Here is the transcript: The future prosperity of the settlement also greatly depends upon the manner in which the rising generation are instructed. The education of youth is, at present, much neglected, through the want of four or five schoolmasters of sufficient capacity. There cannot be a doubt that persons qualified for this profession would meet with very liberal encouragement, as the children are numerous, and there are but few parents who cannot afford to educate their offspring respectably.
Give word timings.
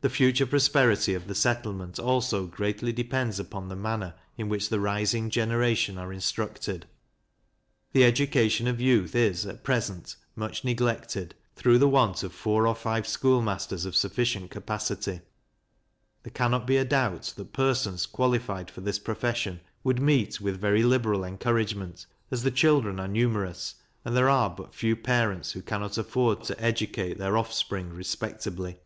The 0.00 0.10
future 0.10 0.44
prosperity 0.44 1.14
of 1.14 1.28
the 1.28 1.34
settlement 1.34 1.98
also 1.98 2.46
greatly 2.46 2.92
depends 2.92 3.40
upon 3.40 3.68
the 3.70 3.74
manner 3.76 4.12
in 4.36 4.50
which 4.50 4.68
the 4.68 4.78
rising 4.78 5.30
generation 5.30 5.96
are 5.96 6.12
instructed. 6.12 6.84
The 7.92 8.04
education 8.04 8.66
of 8.68 8.82
youth 8.82 9.14
is, 9.14 9.46
at 9.46 9.64
present, 9.64 10.16
much 10.36 10.62
neglected, 10.62 11.34
through 11.56 11.78
the 11.78 11.88
want 11.88 12.22
of 12.22 12.34
four 12.34 12.66
or 12.66 12.74
five 12.74 13.08
schoolmasters 13.08 13.86
of 13.86 13.96
sufficient 13.96 14.50
capacity. 14.50 15.22
There 16.22 16.32
cannot 16.34 16.66
be 16.66 16.76
a 16.76 16.84
doubt 16.84 17.32
that 17.38 17.54
persons 17.54 18.04
qualified 18.04 18.70
for 18.70 18.82
this 18.82 18.98
profession 18.98 19.60
would 19.82 20.02
meet 20.02 20.38
with 20.38 20.60
very 20.60 20.82
liberal 20.82 21.24
encouragement, 21.24 22.04
as 22.30 22.42
the 22.42 22.50
children 22.50 23.00
are 23.00 23.08
numerous, 23.08 23.76
and 24.04 24.14
there 24.14 24.28
are 24.28 24.50
but 24.50 24.74
few 24.74 24.96
parents 24.96 25.52
who 25.52 25.62
cannot 25.62 25.96
afford 25.96 26.42
to 26.44 26.60
educate 26.62 27.16
their 27.16 27.38
offspring 27.38 27.88
respectably. 27.94 28.76